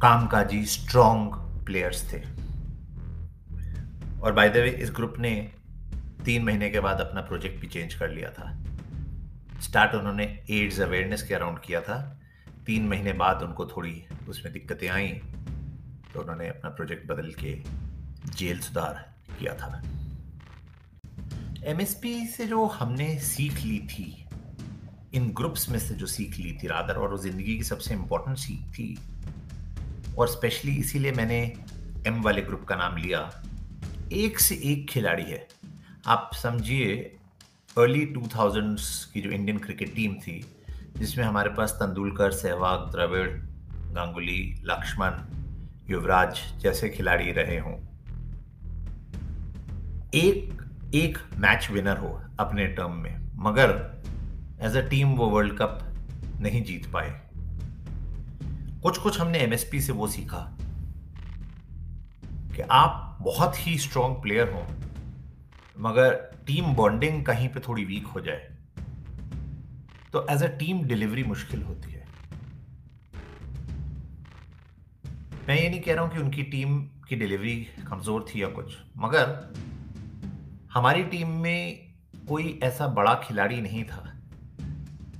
कामकाजी 0.03 0.63
स्ट्रॉन्ग 0.65 1.35
प्लेयर्स 1.65 2.01
थे। 2.11 2.17
और 4.19 4.33
बाय 4.33 4.49
द 4.49 4.57
वे 4.57 4.69
इस 4.83 4.89
ग्रुप 4.95 5.13
ने 5.19 5.31
तीन 6.25 6.43
महीने 6.43 6.69
के 6.69 6.79
बाद 6.79 6.99
अपना 6.99 7.21
प्रोजेक्ट 7.21 7.61
भी 7.61 7.67
चेंज 7.67 7.93
कर 7.93 8.09
लिया 8.09 8.29
था। 8.29 8.47
स्टार्ट 9.61 9.95
उन्होंने 9.95 10.23
एड्स 10.51 10.79
अवेयरनेस 10.79 11.23
के 11.27 11.33
अराउंड 11.33 11.59
किया 11.59 11.81
था। 11.81 11.97
तीन 12.65 12.87
महीने 12.87 13.13
बाद 13.13 13.43
उनको 13.43 13.65
थोड़ी 13.65 13.93
उसमें 14.29 14.51
दिक्कतें 14.53 14.87
आई 14.89 15.07
तो 16.13 16.21
उन्होंने 16.21 16.49
अपना 16.49 16.69
प्रोजेक्ट 16.71 17.07
बदल 17.11 17.31
के 17.39 17.55
जेल 18.35 18.59
सुधार 18.59 19.03
किया 19.39 19.53
था। 19.53 19.81
एमएसपी 21.65 22.15
से 22.27 22.47
जो 22.47 22.65
हमने 22.75 23.17
सीख 23.21 23.63
ली 23.65 23.79
थी, 23.87 24.09
इन 25.13 25.31
ग्रुप्स 25.31 25.69
में 25.69 25.79
से 25.79 25.95
जो 25.95 26.05
सीख 26.07 26.37
ली 26.37 26.57
थी 26.63 26.67
रादर 26.67 26.95
और 26.95 27.11
वो 27.11 27.17
ज़िंदगी 27.19 27.57
की 27.57 27.63
सबसे 27.63 27.93
इंपॉर्टेंट 27.93 28.37
सीख 28.37 28.67
थी 28.73 28.97
और 30.17 30.27
स्पेशली 30.27 30.75
इसीलिए 30.75 31.11
मैंने 31.11 31.53
एम 32.07 32.21
वाले 32.21 32.41
ग्रुप 32.41 32.63
का 32.63 32.75
नाम 32.75 32.97
लिया। 32.97 33.43
एक 34.11 34.39
से 34.39 34.55
एक 34.55 34.89
खिलाड़ी 34.89 35.23
है। 35.23 35.47
आप 36.07 36.31
समझिए 36.33 37.17
अर्ली 37.77 38.05
टू 38.05 38.21
थाउजेंड्स 38.35 39.05
की 39.05 39.21
जो 39.21 39.29
इंडियन 39.29 39.57
क्रिकेट 39.57 39.95
टीम 39.95 40.13
थी, 40.13 40.45
जिसमें 40.97 41.25
हमारे 41.25 41.49
पास 41.49 41.71
तेंदुलकर, 41.71 42.31
सहवाग, 42.31 42.91
द्रविड़, 42.91 43.29
गांगुली, 43.93 44.61
लक्ष्मण, 44.63 45.11
युवराज 45.89 46.39
जैसे 46.57 46.89
खिलाड़ी 46.89 47.31
रहे 47.31 47.59
हों। 47.59 47.73
एक 50.13 50.61
एक 50.95 51.17
मैच 51.37 51.69
विनर 51.71 51.97
हो 51.97 52.21
अपने 52.39 52.67
टर्म 52.67 52.91
में, 52.91 53.31
मगर 53.35 54.03
एज 54.61 54.75
अ 54.77 54.81
टीम 54.81 55.07
वो 55.07 55.25
वर्ल्ड 55.25 55.57
कप 55.57 55.79
नहीं 56.39 56.63
जीत 56.63 56.91
पाए। 56.91 57.22
कुछ 58.83 58.97
कुछ 58.97 59.19
हमने 59.19 59.39
एमएसपी 59.39 59.79
से 59.81 59.93
वो 59.93 60.07
सीखा 60.07 60.39
कि 62.55 62.61
आप 62.71 63.17
बहुत 63.21 63.67
ही 63.67 63.77
स्ट्रांग 63.77 64.15
प्लेयर 64.21 64.49
हो, 64.49 64.65
मगर 65.79 66.13
टीम 66.47 66.73
बॉन्डिंग 66.75 67.23
कहीं 67.25 67.47
पे 67.49 67.59
थोड़ी 67.59 67.85
वीक 67.85 68.07
हो 68.07 68.21
जाए। 68.21 68.49
तो 70.13 70.25
एज 70.31 70.43
अ 70.43 70.47
टीम 70.57 70.83
डिलीवरी 70.83 71.23
मुश्किल 71.23 71.63
होती 71.63 71.91
है। 71.91 72.05
मैं 75.47 75.59
ये 75.61 75.69
नहीं 75.69 75.81
कह 75.81 75.93
रहा 75.93 76.03
हूँ 76.03 76.11
कि 76.11 76.19
उनकी 76.19 76.43
टीम 76.51 76.79
की 77.09 77.15
डिलीवरी 77.15 77.55
कमज़ोर 77.89 78.25
थी 78.29 78.41
या 78.43 78.47
कुछ, 78.51 78.77
मगर 78.97 79.53
हमारी 80.73 81.03
टीम 81.05 81.29
में 81.41 81.93
कोई 82.27 82.59
ऐसा 82.63 82.87
बड़ा 82.93 83.13
खिलाड़ी 83.23 83.61
नहीं 83.61 83.83
था। 83.85 84.03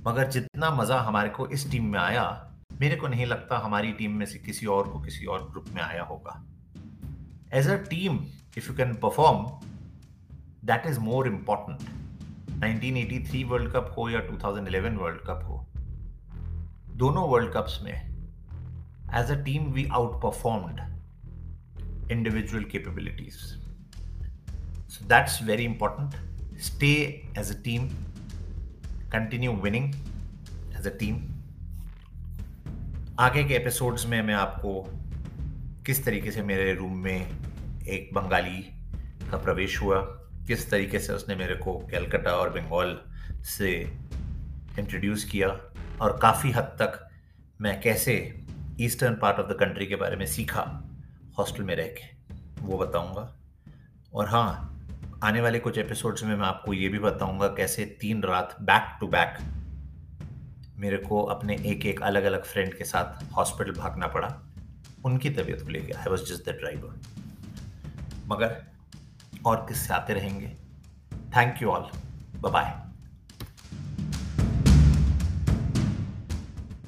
मगर 0.06 0.30
जितना 0.30 0.70
मज़ा 0.72 1.00
हमारे 1.00 1.28
को 1.28 1.46
इस 1.48 1.70
टीम 1.70 1.84
में 1.84 1.98
आया 2.00 2.24
मेरे 2.80 2.96
को 2.96 3.08
नहीं 3.08 3.26
लगता 3.26 3.58
हमारी 3.58 3.92
टीम 3.92 4.12
में 4.12 4.26
से 4.26 4.38
किसी 4.38 4.66
और 4.66 4.88
को 4.88 5.00
किसी 5.00 5.26
और 5.26 5.48
ग्रुप 5.50 5.66
में 5.74 5.82
आया 5.82 6.02
होगा। 6.02 6.42
As 7.52 7.68
a 7.68 7.76
team 7.90 8.18
if 8.58 8.68
you 8.68 8.74
can 8.76 8.94
perform 8.94 9.44
that 10.66 10.86
is 10.86 10.98
more 11.00 11.28
important 11.28 11.80
1983 12.60 13.44
world 13.44 13.72
cup 13.72 13.94
हो 13.98 14.08
या 14.10 14.20
2011 14.28 14.96
वर्ल्ड 14.98 15.20
कप 15.20 15.40
हो, 15.44 15.66
दोनों 16.96 17.28
वर्ल्ड 17.28 17.52
कप्स 17.52 17.78
में 17.82 17.92
as 17.92 19.30
a 19.30 19.42
team 19.44 19.70
we 19.72 19.84
outperformed 20.22 20.80
individual 22.12 22.64
capabilities 22.64 23.36
so 24.88 25.04
that's 25.04 25.42
very 25.42 25.64
important 25.64 26.58
stay 26.62 26.92
as 27.38 27.56
a 27.58 27.62
team 27.62 27.88
continue 29.12 29.52
winning 29.62 29.94
as 30.74 30.86
a 30.86 30.98
team. 31.02 31.16
आगे 33.18 33.44
के 33.44 33.54
episodes 33.54 34.06
में 34.06 34.22
मैं 34.22 34.34
आपको 34.34 34.86
किस 35.86 36.04
तरीके 36.04 36.30
से 36.30 36.42
मेरे 36.42 36.74
रूम 36.74 36.98
में 36.98 37.30
एक 37.86 38.10
बंगाली 38.14 38.58
का 39.30 39.36
प्रवेश 39.36 39.80
हुआ, 39.82 40.00
किस 40.46 40.70
तरीके 40.70 40.98
से 40.98 41.12
उसने 41.12 41.34
मेरे 41.34 41.56
को 41.56 41.78
कैलकाटा 41.78 42.30
और 42.30 42.50
बंगाल 42.50 42.98
से 43.44 43.96
इंट्रोड्यूस 44.78 45.24
किया 45.24 45.48
और 46.00 46.18
काफ़ी 46.22 46.50
हद 46.50 46.64
तक 46.64 47.08
मैं 47.60 47.80
कैसे 47.80 48.40
eastern 48.80 49.14
part 49.14 49.38
of 49.38 49.46
the 49.46 49.52
country 49.52 49.86
के 49.86 49.96
बारे 49.96 50.16
में 50.16 50.26
सीखा 50.26 50.82
हॉस्टल 51.38 51.62
में 51.62 51.76
रह 51.76 51.86
के, 51.86 52.34
वो 52.60 52.78
बताऊँगा। 52.78 53.36
और 54.14 54.28
हाँ 54.28 54.70
आने 55.24 55.40
वाले 55.40 55.58
कुछ 55.58 55.78
एपिसोड्स 55.78 56.24
में 56.24 56.36
मैं 56.36 56.46
आपको 56.46 56.72
ये 56.72 56.88
भी 56.88 56.98
बताऊँगा 56.98 57.48
कैसे 57.48 57.84
तीन 57.84 58.22
रात 58.22 58.56
बैक 58.62 58.96
टू 59.00 59.06
बैक 59.06 59.63
मेरे 60.76 60.96
को 60.96 61.22
अपने 61.22 61.54
एक 61.66 61.86
एक 61.86 62.02
अलग 62.02 62.24
अलग 62.24 62.44
फ्रेंड 62.44 62.74
के 62.74 62.84
साथ 62.84 63.34
हॉस्पिटल 63.36 63.72
भागना 63.72 64.06
पड़ा। 64.06 64.38
उनकी 65.04 65.30
तबीयत 65.30 65.62
को 65.62 65.68
लेकर 65.68 65.96
I 65.96 66.10
was 66.10 66.24
just 66.24 66.48
the 66.48 66.52
driver 66.52 67.00
मगर 68.26 68.62
और 69.46 69.56
किससे 69.56 69.94
आते 69.94 70.14
रहेंगे? 70.14 70.48
Thank 71.36 71.62
you 71.62 71.68
all 71.68 71.90
bye 72.50 72.83